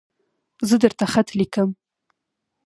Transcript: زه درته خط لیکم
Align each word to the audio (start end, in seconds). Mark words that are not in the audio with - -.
زه 0.67 0.75
درته 0.83 1.05
خط 1.13 1.27
لیکم 1.39 1.69